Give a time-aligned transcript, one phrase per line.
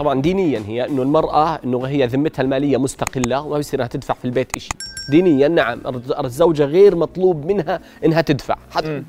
[0.00, 4.24] طبعا دينيا هي إنه المرأة إنه هي ذمتها المالية مستقلة وما بيصير إنها تدفع في
[4.24, 4.72] البيت شيء
[5.10, 5.80] دينيا نعم.
[6.24, 8.56] الزوجه غير مطلوب منها إنها تدفع.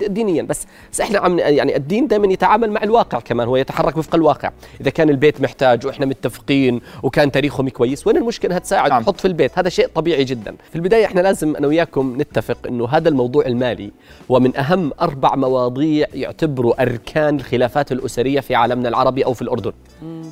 [0.08, 0.44] دينيا.
[0.44, 3.48] بس بس إحنا عم يعني الدين دائما يتعامل مع الواقع كمان.
[3.48, 4.52] هو يتحرك وفق الواقع.
[4.82, 8.90] إذا كان البيت محتاج وإحنا متفقين وكان تاريخهم كويس وين المشكلة؟ تساعد.
[8.90, 9.04] نعم.
[9.04, 9.60] حط في البيت.
[9.60, 10.56] هذا شيء طبيعي جدا.
[10.70, 13.92] في البداية إحنا لازم أنا وياكم نتفق إنه هذا الموضوع المالي
[14.32, 19.74] هو من أهم أربع مواضيع يعتبروا أركان الخلافات الأسرية في عالمنا العربي أو في الأردن.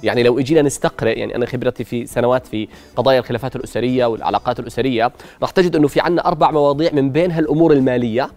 [0.03, 5.11] يعني لو اجينا نستقرئ يعني أنا خبرتي في سنوات في قضايا الخلافات الأسرية والعلاقات الأسرية
[5.41, 8.29] راح تجد إنه في عندنا أربع مواضيع من بينها الأمور المالية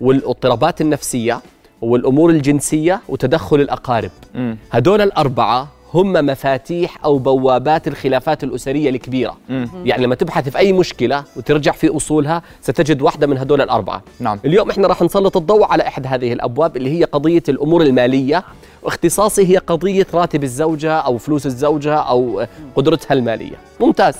[0.00, 1.40] والاضطرابات النفسية
[1.82, 4.56] والأمور الجنسية وتدخل الأقارب مم.
[4.72, 9.68] هدول الأربعة هم مفاتيح أو بوابات الخلافات الأسرية الكبيرة مم.
[9.84, 14.38] يعني لما تبحث في أي مشكلة وترجع في أصولها ستجد واحدة من هدول الأربعة نعم.
[14.44, 18.44] اليوم إحنا راح نسلط الضوء على إحدى هذه الأبواب اللي هي قضية الأمور المالية
[18.82, 23.56] واختصاصي هي قضية راتب الزوجة أو فلوس الزوجة أو قدرتها المالية.
[23.80, 24.16] ممتاز.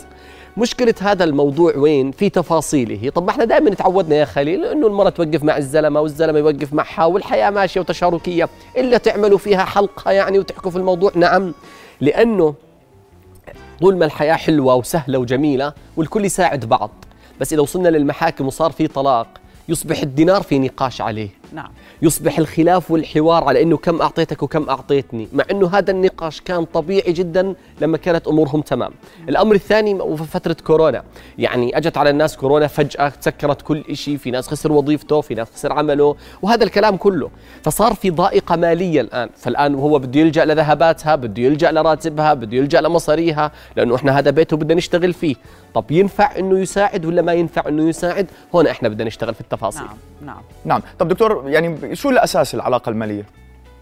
[0.56, 5.42] مشكلة هذا الموضوع وين؟ في تفاصيله، طب إحنا دائما تعودنا يا خليل إنه المرأة توقف
[5.42, 10.76] مع الزلمة والزلمة يوقف معها والحياة ماشية وتشاركية، إلا تعملوا فيها حلقة يعني وتحكوا في
[10.76, 11.54] الموضوع، نعم.
[12.00, 12.54] لأنه
[13.80, 16.90] طول ما الحياة حلوة وسهلة وجميلة والكل يساعد بعض،
[17.40, 19.26] بس إذا وصلنا للمحاكم وصار في طلاق
[19.68, 21.28] يصبح الدينار في نقاش عليه.
[21.52, 21.70] نعم.
[22.02, 27.12] يصبح الخلاف والحوار على إنه كم أعطيتك وكم أعطيتني مع إنه هذا النقاش كان طبيعي
[27.12, 28.92] جدا لما كانت أمورهم تمام.
[29.28, 31.02] الأمر الثاني وفي فترة كورونا
[31.38, 35.48] يعني أجت على الناس كورونا فجأة تسكرت كل شيء في ناس خسر وظيفته في ناس
[35.54, 37.30] خسر عمله وهذا الكلام كله.
[37.62, 39.28] فصار في ضائقة مالية الآن.
[39.36, 44.56] فالآن هو بده يلجأ لذهباتها بده يلجأ لراتبها بده يلجأ لمصاريها لأنه إحنا هذا بيته
[44.56, 45.34] بدنا نشتغل فيه.
[45.74, 49.82] طب ينفع إنه يساعد ولا ما ينفع إنه يساعد؟ هون إحنا بدنا نشتغل في التفاصيل.
[49.82, 49.96] نعم
[50.26, 50.42] نعم.
[50.64, 50.82] نعم.
[50.98, 53.24] طب دكتور يعني شو الأساس العلاقة المالية؟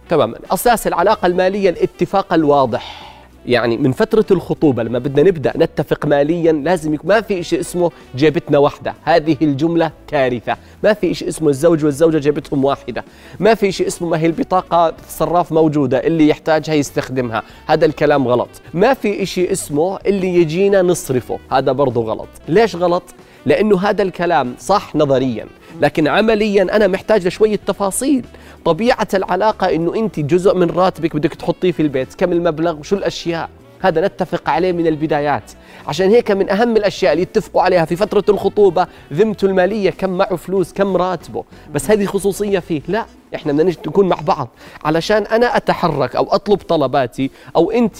[0.08, 3.09] تماما أساس العلاقة المالية الاتفاق الواضح.
[3.46, 7.90] يعني من فترة الخطوبة لما بدنا نبدأ نتفق ماليا لازم يكون ما في شيء اسمه
[8.16, 8.94] جيبتنا واحدة.
[9.02, 13.04] هذه الجملة كارثة ما في شيء اسمه الزوج والزوجة جيبتهم واحدة.
[13.40, 17.42] ما في شيء اسمه ما هي البطاقة الصراف موجودة اللي يحتاجها يستخدمها.
[17.66, 18.48] هذا الكلام غلط.
[18.74, 21.38] ما في شيء اسمه اللي يجينا نصرفه.
[21.50, 22.28] هذا برضو غلط.
[22.48, 23.02] ليش غلط؟
[23.46, 25.46] لأنه هذا الكلام صح نظريا
[25.80, 28.24] لكن عمليا أنا محتاج لشوية تفاصيل.
[28.64, 33.50] طبيعة العلاقة أنه أنت جزء من راتبك بدك تحطيه في البيت كم المبلغ وشو الأشياء؟
[33.80, 35.42] هذا نتفق عليه من البدايات.
[35.86, 40.36] عشان هيك من أهم الأشياء اللي يتفقوا عليها في فترة الخطوبة ذمته المالية كم معه
[40.36, 41.44] فلوس كم راتبه.
[41.74, 42.82] بس هذه خصوصية فيه.
[42.88, 44.48] لا إحنا بدنا نكون مع بعض.
[44.84, 47.96] علشان أنا أتحرك أو أطلب طلباتي أو أنت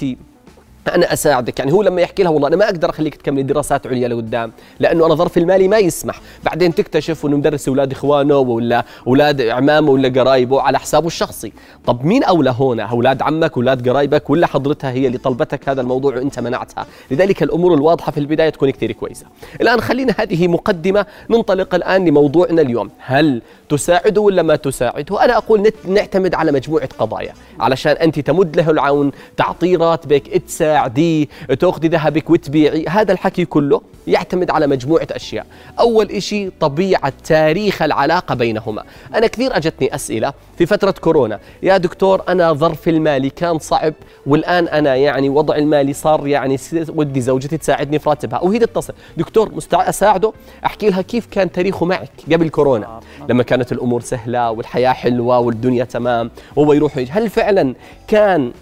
[0.88, 1.58] أنا أساعدك.
[1.58, 5.06] يعني هو لما يحكي لها والله أنا ما أقدر أخليك تكملي دراسات عليا لقدام لأنه
[5.06, 6.20] أنا ظرفي المالي ما يسمح.
[6.44, 11.52] بعدين تكتشف إنه مدرس أولاد إخوانه ولا أولاد اعمامه ولا قرايبه على حسابه الشخصي.
[11.86, 16.16] طب مين أولى هنا؟ أولاد عمك أولاد قرايبك؟ ولا حضرتها هي اللي طلبتك هذا الموضوع
[16.16, 19.26] وأنت منعتها؟ لذلك الأمور الواضحة في البداية تكون كثير كويسة.
[19.60, 22.90] الآن خلينا هذه مقدمة ننطلق الآن لموضوعنا اليوم.
[22.98, 28.56] هل تساعده ولا ما تساعده أنا أقول نت- نعتمد على مجموعة قضايا علشان أنت تمد
[28.56, 31.26] له العون تعطيه راتبك تساعديه
[31.60, 35.47] تأخذي ذهبك وتبيعي هذا الحكي كله يعتمد على مجموعة أشياء.
[35.81, 38.84] أول شيء طبيعة تاريخ العلاقة بينهما.
[39.14, 41.41] أنا كثير أجتني أسئلة في فترة كورونا.
[41.62, 43.94] يا دكتور أنا ظرفي المالي كان صعب
[44.26, 46.56] والآن أنا يعني وضع المالي صار يعني
[46.88, 48.41] ودي زوجتي تساعدني في راتبها.
[48.41, 48.94] وهي تتصل.
[49.16, 50.32] دكتور مستع أساعده؟
[50.66, 55.84] أحكي لها كيف كان تاريخه معك قبل كورونا؟ لما كانت الأمور سهلة والحياة حلوة والدنيا
[55.84, 57.75] تمام وهو يروح ويجي هل فعلا
[58.09, 58.53] كان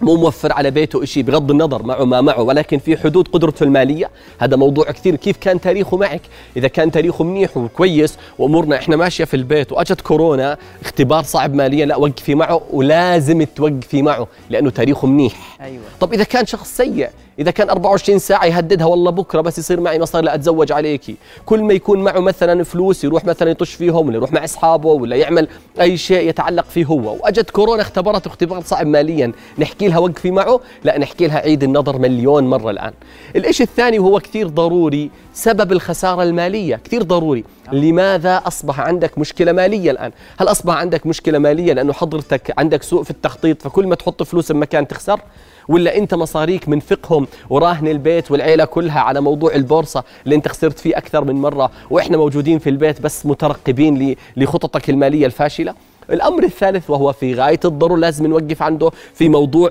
[0.00, 4.10] مو موفر على بيته شيء بغض النظر معه ما معه ولكن في حدود قدرته المالية.
[4.38, 5.16] هذا موضوع كثير.
[5.16, 6.20] كيف كان تاريخه معك؟
[6.56, 11.86] إذا كان تاريخه منيح وكويس وأمورنا إحنا ماشية في البيت وأجت كورونا اختبار صعب ماليا
[11.86, 15.58] لا وقفي معه ولازم توقفي معه لأنه تاريخه منيح.
[15.60, 15.82] أيوة.
[16.00, 17.08] طب إذا كان شخص سيء
[17.38, 21.16] إذا كان 24 ساعة يهددها والله بكرة بس يصير معي مصاري لا أتزوج عليكي.
[21.46, 25.16] كل ما يكون معه مثلا فلوس يروح مثلا يطش فيهم ولا يروح مع أصحابه ولا
[25.16, 25.48] يعمل
[25.80, 27.14] أي شيء يتعلق فيه هو.
[27.14, 29.32] وأجت كورونا اختبرته اختبار صعب ماليا.
[29.58, 32.92] نحكي لها وقفي معه؟ لا نحكي لها عيد النظر مليون مرة الآن.
[33.36, 36.80] الإشي الثاني وهو كثير ضروري سبب الخسارة المالية.
[36.84, 37.44] كثير ضروري.
[37.72, 43.02] لماذا أصبح عندك مشكلة مالية الآن؟ هل أصبح عندك مشكلة مالية لأنه حضرتك عندك سوء
[43.02, 45.20] في التخطيط فكل ما تحط فلوس بمكان تخسر؟
[45.68, 50.78] ولا انت مصاريك من فقهم وراهن البيت والعيلة كلها على موضوع البورصة اللي انت خسرت
[50.78, 55.74] فيه أكثر من مرة وإحنا موجودين في البيت بس مترقبين لخططك المالية الفاشلة؟
[56.10, 59.70] الأمر الثالث وهو في غاية الضرورة لازم نوقف عنده في موضوع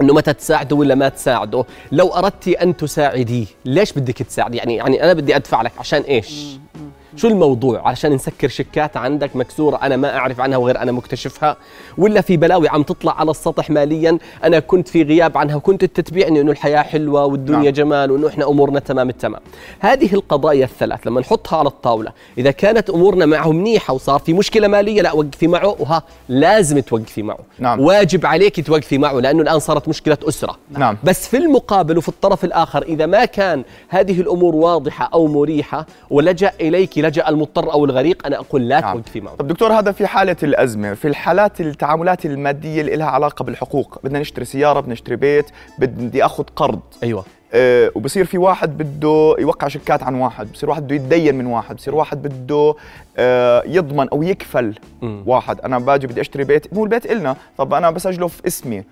[0.00, 1.64] إنه متى تساعده ولا ما تساعده.
[1.92, 6.58] لو اردتي أن تساعديه ليش بدك تساعد؟ يعني يعني أنا بدي أدفع لك عشان إيش؟
[7.16, 11.56] شو الموضوع علشان نسكر شيكات عندك مكسورة أنا ما أعرف عنها وغير أنا مكتشفها
[11.98, 16.40] ولا في بلاوي عم تطلع على السطح ماليا أنا كنت في غياب عنها وكنت تتبعني
[16.40, 17.72] أنه الحياة حلوة والدنيا نعم.
[17.72, 19.40] جمال وأنه إحنا أمورنا تمام التمام
[19.80, 24.68] هذه القضايا الثلاث لما نحطها على الطاولة إذا كانت أمورنا معه منيحة وصار في مشكلة
[24.68, 27.80] مالية لا وقفي معه وها لازم توقفي معه نعم.
[27.80, 30.96] واجب عليك توقفي معه لأنه الآن صارت مشكلة أسرة نعم.
[31.04, 36.52] بس في المقابل وفي الطرف الآخر إذا ما كان هذه الأمور واضحة أو مريحة ولجأ
[36.60, 38.94] إليك لجأ المضطر أو الغريق أنا أقول لا نعم.
[38.94, 43.42] توقفي معه طب دكتور هذا في حالة الأزمة في الحالات التعاملات المادية اللي لها علاقة
[43.42, 43.98] بالحقوق.
[44.04, 45.46] بدنا نشتري سيارة بدنا نشتري بيت
[45.78, 46.80] بدي أخذ قرض.
[47.02, 47.24] أيوة.
[47.54, 51.76] أه وبصير في واحد بده يوقع شيكات عن واحد بصير واحد بده يتدين من واحد
[51.76, 52.74] بصير واحد بده
[53.16, 55.22] أه يضمن أو يكفل م.
[55.26, 55.60] واحد.
[55.60, 57.36] أنا باجي بدي أشتري بيت مو البيت إلنا.
[57.58, 58.84] طب أنا بسجله في اسمي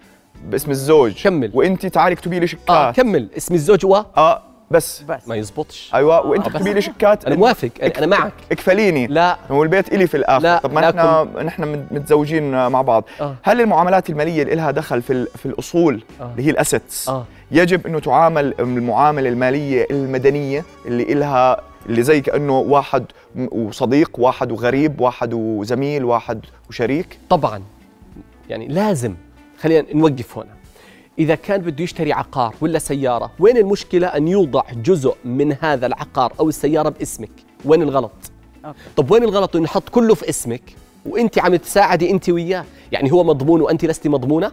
[0.44, 1.22] باسم الزوج.
[1.24, 1.50] كمل.
[1.54, 3.28] وانت تعالي اكتبي لي شيكات آه كمل.
[3.36, 5.02] اسم الزوج و؟ آه بس.
[5.02, 5.28] بس.
[5.28, 5.90] ما يزبطش.
[5.94, 7.70] أيوه وأنت تكتبي لي شيكات أنا موافق.
[7.82, 8.32] أنا معك.
[8.52, 9.06] اكفليني.
[9.06, 9.36] لا.
[9.50, 10.42] هو البيت إلي في الآخر.
[10.42, 13.04] لا طب ما نحن نحن متزوجين مع بعض.
[13.20, 13.36] آه.
[13.42, 16.30] هل المعاملات المالية اللي لها دخل في في الأصول آه.
[16.30, 17.24] اللي هي الأسيتس آه.
[17.50, 23.04] يجب إنه تعامل المعاملة المالية المدنية اللي لها اللي زي كأنه واحد
[23.36, 27.62] وصديق واحد وغريب واحد وزميل واحد وشريك؟ طبعا.
[28.48, 29.14] يعني لازم.
[29.60, 30.56] خلينا نوقف هنا.
[31.18, 36.32] إذا كان بده يشتري عقار ولا سيارة وين المشكلة أن يوضع جزء من هذا العقار
[36.40, 37.30] أو السيارة باسمك؟
[37.64, 38.12] وين الغلط؟
[38.64, 38.78] أوكي.
[38.96, 40.62] طب وين الغلط أنه يحط كله في اسمك
[41.06, 44.52] وأنت عم تساعدي أنت وياه؟ يعني هو مضمون وأنت لست مضمونة؟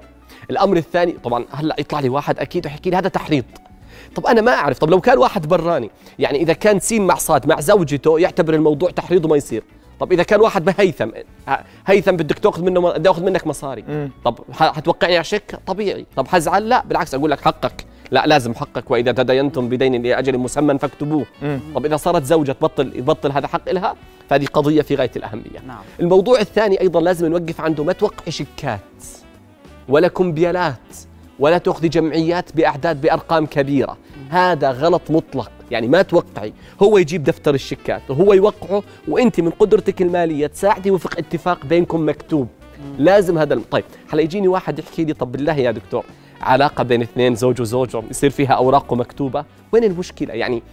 [0.49, 3.45] الأمر الثاني طبعا هلأ يطلع لي واحد أكيد ويحكي لي هذا تحريض.
[4.15, 5.89] طب أنا ما أعرف طب لو كان واحد براني
[6.19, 9.63] يعني إذا كان سين مع صاد مع زوجته يعتبر الموضوع تحريض وما يصير.
[9.99, 11.09] طب إذا كان واحد بهيثم
[11.87, 13.83] هيثم بدك تأخذ منه بدي أخذ منك مصاري.
[13.87, 14.09] مم.
[14.25, 16.05] طب حتوقعني على شيك طبيعي.
[16.15, 17.85] طب حزعل لا بالعكس أقول لك حقك.
[18.11, 18.91] لا لازم حقك.
[18.91, 21.25] وإذا تدينتم بدين لاجل مسمى فاكتبوه.
[21.41, 21.59] مم.
[21.75, 23.95] طب إذا صارت زوجة تبطل يبطل هذا حق لها؟
[24.29, 25.59] فهذه قضية في غاية الأهمية.
[25.67, 25.81] نعم.
[25.99, 28.79] الموضوع الثاني أيضا لازم نوقف عنده ما توقعي شيكات
[29.89, 30.77] ولا كمبيالات
[31.43, 33.97] ولا تأخذي جمعيات بأعداد بأرقام كبيرة.
[34.29, 35.51] هذا غلط مطلق.
[35.71, 36.53] يعني ما توقعي.
[36.83, 42.47] هو يجيب دفتر الشيكات وهو يوقعه وأنت من قدرتك المالية تساعدي وفق اتفاق بينكم مكتوب.
[42.97, 43.63] لازم هذا الم...
[43.71, 46.03] طيب هلا يجيني واحد يحكي لي طب بالله يا دكتور
[46.41, 49.45] علاقة بين اثنين زوج وزوج يصير فيها أوراق مكتوبة.
[49.71, 50.63] وين المشكلة؟ يعني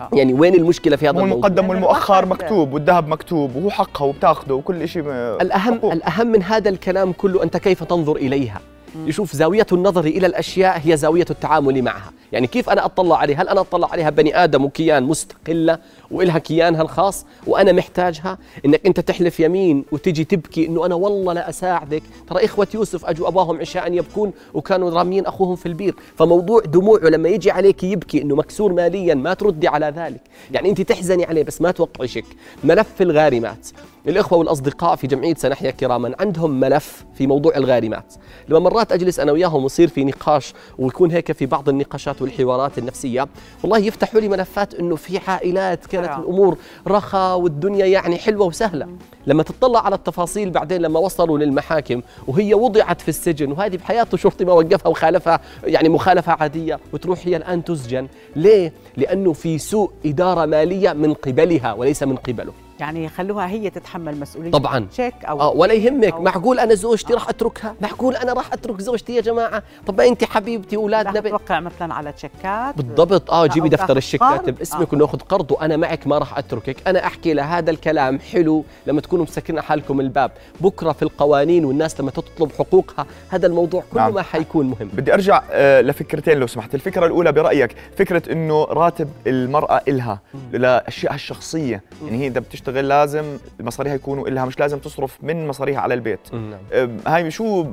[0.00, 0.08] آه.
[0.12, 4.88] يعني وين المشكلة في هذا الموضوع؟ المقدم والمؤخر مكتوب والذهب مكتوب وهو حقها وبتأخذه وكل
[4.88, 5.02] شيء
[5.40, 5.92] الاهم حقوق.
[5.92, 8.60] الأهم من هذا الكلام كله أنت كيف تنظر إليها؟
[9.06, 12.12] يشوف زاوية النظر إلى الأشياء هي زاوية التعامل معها.
[12.32, 15.78] يعني كيف أنا أطلع عليها هل أنا أطلع عليها بني آدم وكيان مستقلة
[16.10, 21.48] وإلها كيانها الخاص وأنا محتاجها؟ إنك أنت تحلف يمين وتجي تبكي إنه أنا والله لا
[21.48, 22.02] أساعدك.
[22.28, 25.94] ترى إخوة يوسف أجوا أباهم عشاء يبكون وكانوا رامين أخوهم في البير.
[26.16, 30.20] فموضوع دموعه لما يجي عليك يبكي إنه مكسور ماليا ما تردي على ذلك.
[30.52, 32.24] يعني أنت تحزني عليه بس ما توقعي شك.
[32.64, 33.68] ملف الغارمات.
[34.08, 38.14] الإخوة والأصدقاء في جمعية سنحيا كراما عندهم ملف في موضوع الغارمات
[38.48, 43.26] لما مرات أجلس أنا وياهم ويصير في نقاش ويكون هيك في بعض النقاشات والحوارات النفسية
[43.62, 46.18] والله يفتحوا لي ملفات أنه في عائلات كانت.
[46.18, 48.88] الأمور رخا والدنيا يعني حلوة وسهلة
[49.26, 54.44] لما تطلع على التفاصيل بعدين لما وصلوا للمحاكم وهي وضعت في السجن وهذه بحياته شرطي
[54.44, 60.46] ما وقفها وخالفها يعني مخالفة عادية وتروح هي الآن تسجن ليه؟ لأنه في سوء إدارة
[60.46, 64.86] مالية من قبلها وليس من قبله يعني خلوها هي تتحمل مسؤولية طبعا.
[64.92, 66.12] تشيك أو آه ولا يهمك.
[66.12, 67.14] أو معقول أنا زوجتي آه.
[67.14, 71.60] راح أتركها؟ معقول أنا راح أترك زوجتي يا جماعة؟ طب ما أنت حبيبتي أولادنا توقع
[71.60, 72.76] مثلا على تشيكات.
[72.76, 73.30] بالضبط.
[73.30, 74.96] آه جيبي دفتر الشيكات باسمك آه.
[74.96, 76.76] ونأخذ قرض وأنا معك ما راح أتركك.
[76.88, 80.30] أنا أحكي لهذا الكلام حلو لما تكونوا مسكرين حالكم الباب.
[80.60, 84.14] بكرة في القوانين والناس لما تطلب حقوقها هذا الموضوع كله نعم.
[84.14, 84.88] ما حيكون مهم.
[84.92, 86.74] بدي أرجع آه لفكرتين لو سمحت.
[86.74, 90.20] الفكرة الأولى برأيك فكرة إنه راتب المرأة إلها
[90.52, 93.24] لاشيائها الشخصيه يعني هي إذا بتشتغل لازم
[93.60, 96.34] مصاريها يكونوا لها مش لازم تصرف من مصاريها على البيت.
[96.34, 96.96] نعم.
[97.06, 97.66] هاي شو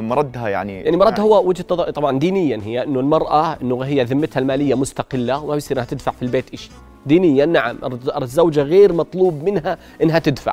[0.00, 4.40] مردها يعني؟ يعني مردها يعني هو وجهة طبعا دينيا هي إنه المرأة إنه هي ذمتها
[4.40, 6.72] المالية مستقلة وما بيصير إنها تدفع في البيت شيء
[7.06, 7.78] دينيا نعم
[8.22, 10.52] الزوجة غير مطلوب منها إنها تدفع.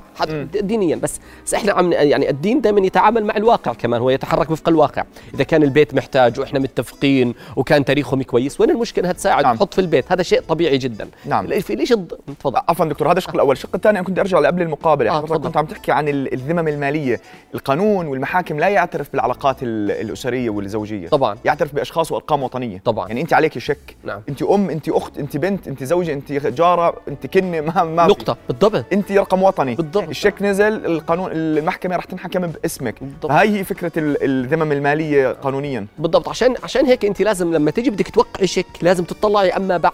[0.61, 4.69] دينيا بس, بس إحنا عم يعني الدين دائما يتعامل مع الواقع كمان هو يتحرك وفق
[4.69, 5.03] الواقع.
[5.33, 9.55] إذا كان البيت محتاج وإحنا متفقين وكان تاريخهم كويس وين المشكلة؟ انها تساعد نعم.
[9.55, 11.07] تحط في البيت هذا شيء طبيعي جدا.
[11.25, 11.45] نعم.
[11.45, 11.93] ليش
[12.39, 12.61] تفضل.
[12.69, 13.51] عفوا دكتور هذا الشق الأول.
[13.51, 15.11] الشق الثاني أنا كنت أرجع لقبل المقابلة.
[15.11, 17.21] آه كنت عم تحكي عن الذمم المالية.
[17.55, 21.07] القانون والمحاكم لا يعترف بالعلاقات الأسرية والزوجية.
[21.07, 21.37] طبعا.
[21.45, 22.81] يعترف بأشخاص وأرقام وطنية.
[22.85, 23.07] طبعا.
[23.07, 23.95] يعني أنت عليك شك.
[24.03, 24.21] نعم.
[24.29, 28.09] أنت أم أنت أخت أنت بنت أنت زوجة أنت جارة أنت كنه ما ما في.
[28.09, 28.85] نقطة بالضبط.
[28.93, 29.75] أنت رقم وطني.
[29.75, 30.09] بالضبط.
[30.09, 32.95] الشيك نزل القانون المحكمة رح تنحكم باسمك.
[33.03, 33.31] بالضبط.
[33.31, 35.85] هاي هي فكرة ال- الذمم المالية قانونيا.
[35.97, 36.29] بالضبط.
[36.29, 39.93] عشان عشان هيك أنت لازم لما تيجي بدك توقعي شيك لازم تطلعي أما بعد.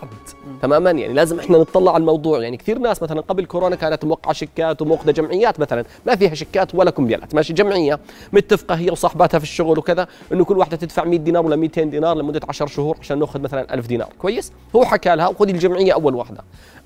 [0.61, 2.41] تماما؟ يعني لازم إحنا نطلع على الموضوع.
[2.41, 5.85] يعني كثير ناس مثلا قبل كورونا كانت موقعة شيكات وموقده جمعيات مثلا.
[6.05, 7.99] ما فيها شيكات ولا كمبيالات ماشي جمعية
[8.33, 12.17] متفقة هي وصاحباتها في الشغل وكذا إنه كل واحدة تدفع 100 دينار ولا 200 دينار
[12.17, 14.07] لمدة 10 شهور عشان نأخذ مثلا 1000 دينار.
[14.19, 16.34] كويس؟ هو حكى لها وخذي الجمعية أول واحدة.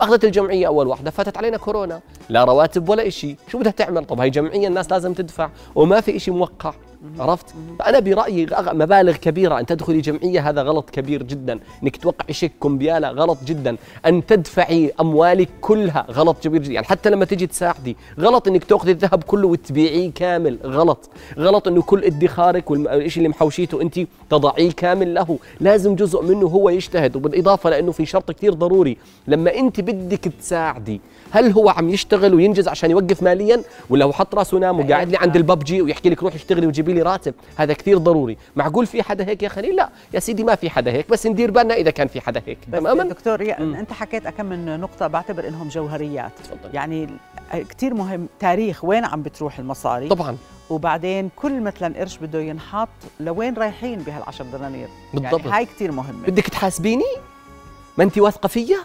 [0.02, 2.02] أخذت الجمعية أول واحدة فاتت علينا كورونا.
[2.30, 6.20] لا رواتب ولا شيء شو بدها تعمل؟ طب هي جمعية الناس لازم تدفع وما في
[6.20, 6.74] شيء موقع.
[7.20, 7.46] عرفت؟
[7.80, 11.60] فأنا برأيي غ- مبالغ كبيرة أن تدخلي جمعية هذا غلط كبير جدا.
[11.84, 13.78] إنك توقعي شيك كمبياله غلط جدا.
[14.06, 16.74] أن تدفعي أموالك كلها غلط كبير جدا.
[16.74, 21.10] يعني حتى لما تيجي تساعدي غلط إنك تأخذي الذهب كله وتبيعيه كامل غلط.
[21.38, 25.40] غلط إنه كل ادخارك والشيء اللي محوشيته أنت تضعيه كامل له.
[25.60, 28.98] لازم جزء منه هو يجتهد وبالإضافة لأنه في شرط كثير ضروري.
[29.28, 31.02] لما أنت بدك تساعدي
[31.32, 35.18] هل هو عم يشتغل وينجز عشان يوقف ماليا؟ ولا هو حط رأسه نام وقاعد لي
[35.18, 38.38] عند الببجي ويحكي لك روح اشتغلي وجيبي لي راتب هذا كثير ضروري.
[38.56, 39.90] معقول في حدا هيك يا خليل؟ لا.
[40.14, 42.58] يا سيدي ما في حدا هيك بس ندير بالنا إذا كان في حدا هيك.
[42.72, 43.42] تماما؟ دكتور.
[43.60, 46.32] أنت حكيت كم من نقطة بعتبر إنهم جوهريات.
[46.44, 46.70] تفضل.
[46.76, 47.10] يعني
[47.70, 50.08] كثير مهم تاريخ وين عم بتروح المصاري.
[50.08, 50.38] طبعا.
[50.70, 54.88] وبعدين كل مثلا قرش بده ينحط لوين رايحين بهال10 دنانير.
[55.14, 55.40] بالضبط.
[55.40, 56.28] يعني هاي كثير مهمة.
[56.28, 57.12] بدك تحاسبيني؟
[57.98, 58.78] ما أنت واثقة فيا؟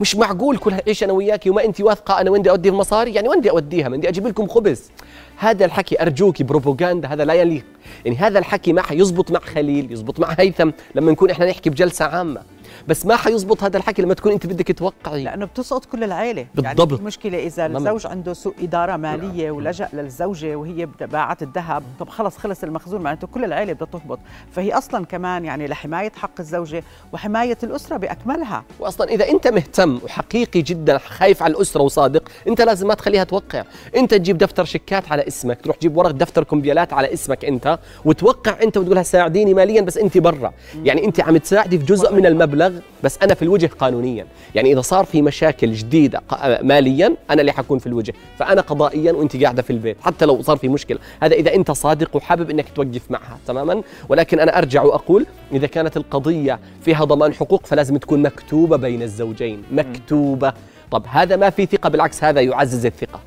[0.00, 3.28] مش معقول كل عيش أنا وياكي وما انت واثقة أنا وين بدي اودي المصاري؟ يعني
[3.28, 4.90] وين بدي أوديها؟ بدي أجيب لكم خبز.
[5.36, 7.64] هذا الحكي أرجوكي بروباغندا هذا لا يليق.
[8.04, 12.04] يعني هذا الحكي ما حيزبط مع خليل يزبط مع هيثم لما نكون إحنا نحكي بجلسة
[12.04, 12.40] عامة.
[12.88, 15.24] بس ما حيزبط هذا الحكي لما تكون انت بدك توقعي.
[15.24, 16.46] لأنه بتسقط كل العائلة.
[16.54, 16.90] بالضبط.
[16.90, 17.66] يعني المشكلة إذا.
[17.66, 23.26] الزوج عنده سوء إدارة مالية ولجأ للزوجة وهي باعت الذهب طب خلص خلص المخزون معناته
[23.26, 24.18] كل العائلة بدها تهبط.
[24.52, 26.82] فهي أصلا كمان يعني لحماية حق الزوجة
[27.12, 28.64] وحماية الأسرة بأكملها.
[28.80, 33.64] واصلا إذا أنت مهتم وحقيقي جدا خايف على الأسرة وصادق أنت لازم ما تخليها توقع.
[33.96, 38.62] أنت تجيب دفتر شيكات على اسمك تروح تجيب ورق دفتر كمبيالات على اسمك أنت وتوقع
[38.62, 40.52] أنت وتقولها ساعديني ماليا بس أنت برا.
[40.84, 42.57] يعني أنت عم تساعدي في جزء من المبلغ.
[43.04, 44.26] بس أنا في الوجه قانونيا.
[44.54, 46.22] يعني إذا صار في مشاكل جديدة
[46.62, 48.14] ماليا أنا اللي حكون في الوجه.
[48.38, 49.96] فأنا قضائيا وأنت قاعدة في البيت.
[50.00, 50.98] حتى لو صار في مشكلة.
[51.22, 55.96] هذا إذا أنت صادق وحابب إنك توقف معها تماما؟ ولكن أنا أرجع وأقول إذا كانت
[55.96, 59.62] القضية فيها ضمان حقوق فلازم تكون مكتوبة بين الزوجين.
[59.72, 60.52] مكتوبة.
[60.90, 63.20] طب هذا ما في ثقة بالعكس هذا يعزز الثقة.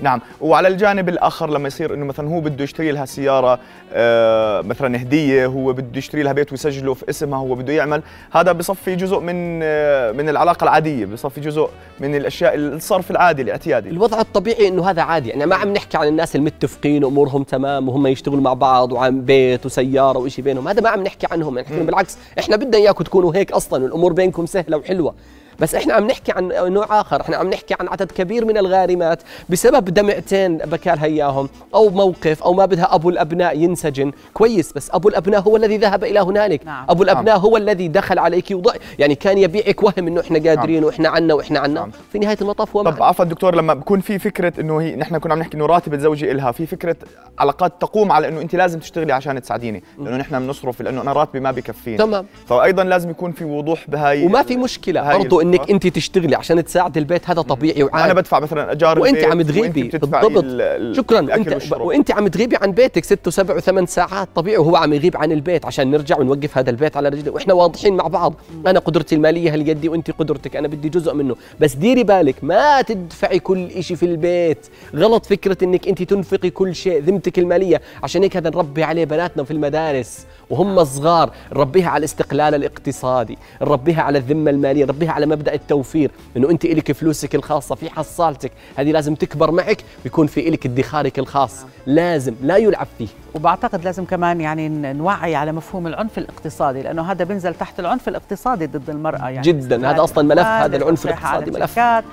[0.00, 0.20] نعم.
[0.40, 3.58] وعلى الجانب الآخر لما يصير إنه مثلا هو بده يشتري لها سيارة
[3.92, 8.02] آه مثلا هدية هو بده يشتري لها بيت ويسجله في اسمها هو بده يعمل
[8.32, 11.68] هذا بصفي جزء من آه من العلاقة العادية بصفي جزء
[12.00, 13.88] من الأشياء الصرف العادي الاعتيادي.
[13.88, 15.28] الوضع الطبيعي إنه هذا عادي.
[15.28, 19.66] يعني ما عم نحكي عن الناس المتفقين وأمورهم تمام وهم يشتغلوا مع بعض وعن بيت
[19.66, 21.56] وسيارة وإشي بينهم هذا ما عم نحكي عنهم.
[21.58, 25.14] يعني إحنا بالعكس إحنا بدنا إياكم تكونوا هيك أصلا والامور بينكم سهلة وحلوة.
[25.60, 29.22] بس إحنا عم نحكي عن نوع آخر إحنا عم نحكي عن عدد كبير من الغارمات
[29.48, 34.12] بسبب دمعتين بكالها اياهم أو موقف أو ما بدها أبو الأبناء ينسجن.
[34.34, 36.66] كويس بس أبو الأبناء هو الذي ذهب إلى هنالك.
[36.66, 36.86] نعم.
[36.88, 41.08] أبو الأبناء هو الذي دخل عليك وضع يعني كان يبيعك وهم إنه إحنا قادرين وإحنا
[41.08, 41.80] عنا وإحنا عنا.
[41.80, 41.90] نعم.
[42.12, 43.02] في نهاية المطاف هو طب.
[43.02, 46.32] عفوا دكتور لما بكون في فكرة إنه هي نحن كنا عم نحكي إنه راتب الزوجة
[46.32, 46.96] إلها في فكرة
[47.38, 51.40] علاقات تقوم على إنه أنت لازم تشتغلي عشان تساعديني لأنه نحن بنصرف لأنه أنا راتبي
[51.40, 51.96] ما بكفيني.
[51.96, 52.26] تمام.
[52.46, 55.10] فايضا لازم يكون في وضوح بهاي وما في مشكلة.
[55.10, 55.74] هاي برضو انك الفكرة.
[55.74, 59.82] انت تشتغلي عشان تساعد البيت هذا طبيعي أنا وعادي بدفع مثلا اجار وانت عم تغيبي.
[59.82, 60.44] بالضبط.
[60.44, 61.20] ال- ال- شكرا.
[61.20, 61.72] وانت.
[61.72, 65.66] وانت عم تغيبي عن بيتك ست وسبع وثمان ساعات طبيعي وهو عم يغيب عن البيت
[65.66, 68.34] عشان نرجع ونوقف هذا البيت على رجله وإحنا واضحين مع بعض.
[68.66, 70.56] أنا قدرتي المالية هالقدي وانت قدرتك.
[70.56, 71.36] أنا بدي جزء منه.
[71.60, 74.66] بس ديري بالك ما تدفعي كل شيء في البيت.
[74.96, 77.80] غلط فكرة إنك انت تنفقي كل شيء ذمتك المالية.
[78.02, 80.26] عشان هيك هذا نربي عليه بناتنا في المدارس.
[80.50, 81.30] وهم صغار.
[81.52, 86.10] نربيها على الاستقلال الاقتصادي نربيها على الذمة المالية نربيها على مبدأ التوفير.
[86.36, 91.18] إنه أنت إلك فلوسك الخاصة في حصالتك هذه لازم تكبر معك ويكون في إلك ادخارك
[91.18, 91.64] الخاص.
[91.86, 93.08] لازم لا يلعب فيه.
[93.34, 98.66] وبعتقد لازم كمان يعني نوعي على مفهوم العنف الاقتصادي لأنه هذا بينزل تحت العنف الاقتصادي
[98.66, 99.40] ضد المرأة يعني.
[99.40, 101.78] جدا، هذا أصلاً ملف هذا العنف الاقتصادي ملف.
[101.78, 102.04] آه،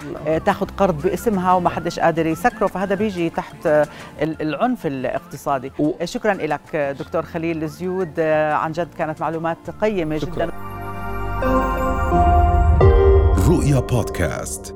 [0.45, 3.87] تاخذ قرض باسمها وما حدش قادر يسكره فهذا بيجي تحت آه،
[4.21, 5.71] ال- العنف الاقتصادي.
[5.79, 8.19] و- آه، شكرا لك دكتور خليل الزيود.
[8.53, 10.45] عن جد كانت معلومات قيمة شكراً.
[10.45, 10.51] جدا
[13.47, 14.75] رؤيا بودكاست